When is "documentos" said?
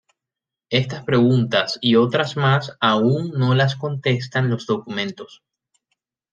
4.65-5.43